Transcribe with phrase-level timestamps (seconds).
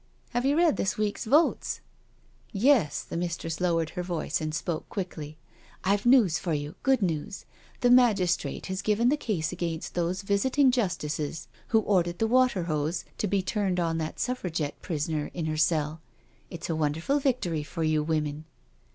[0.31, 1.79] Have you read this week's Votes!
[2.67, 6.39] ""Yes "—the mistress lowered her voice and spoke BEHIND PRISON BARS 263 quickly." IVe news
[6.39, 7.45] for you— good news.
[7.81, 12.63] The magis trate has given the case against those Visiting Justices who ordered the water
[12.63, 16.01] hose to be turned on that Suffragette prisoner in her cell—
[16.49, 18.45] it's a wonderful victory for you women.